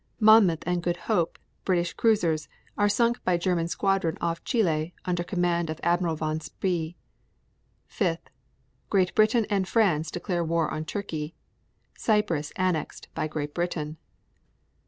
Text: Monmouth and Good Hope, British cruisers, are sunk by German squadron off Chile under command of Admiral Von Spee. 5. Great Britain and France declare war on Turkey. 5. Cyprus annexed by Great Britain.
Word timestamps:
Monmouth 0.19 0.63
and 0.65 0.81
Good 0.81 0.97
Hope, 0.97 1.37
British 1.63 1.93
cruisers, 1.93 2.47
are 2.75 2.89
sunk 2.89 3.23
by 3.23 3.37
German 3.37 3.67
squadron 3.67 4.17
off 4.19 4.43
Chile 4.43 4.95
under 5.05 5.23
command 5.23 5.69
of 5.69 5.79
Admiral 5.83 6.15
Von 6.15 6.39
Spee. 6.39 6.95
5. 7.85 8.17
Great 8.89 9.13
Britain 9.13 9.45
and 9.51 9.67
France 9.67 10.09
declare 10.09 10.43
war 10.43 10.73
on 10.73 10.85
Turkey. 10.85 11.35
5. 11.93 12.01
Cyprus 12.01 12.51
annexed 12.55 13.09
by 13.13 13.27
Great 13.27 13.53
Britain. 13.53 13.97